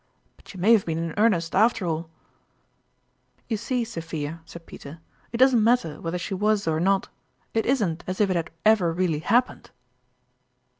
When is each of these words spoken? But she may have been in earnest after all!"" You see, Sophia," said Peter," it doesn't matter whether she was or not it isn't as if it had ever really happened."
But 0.35 0.47
she 0.47 0.57
may 0.57 0.73
have 0.73 0.83
been 0.87 0.97
in 0.97 1.13
earnest 1.15 1.53
after 1.53 1.85
all!"" 1.85 2.09
You 3.49 3.55
see, 3.55 3.83
Sophia," 3.83 4.41
said 4.45 4.65
Peter," 4.65 4.99
it 5.31 5.37
doesn't 5.37 5.63
matter 5.63 6.01
whether 6.01 6.17
she 6.17 6.33
was 6.33 6.67
or 6.67 6.79
not 6.79 7.09
it 7.53 7.67
isn't 7.67 8.03
as 8.07 8.19
if 8.19 8.31
it 8.31 8.35
had 8.35 8.49
ever 8.65 8.91
really 8.93 9.19
happened." 9.19 9.69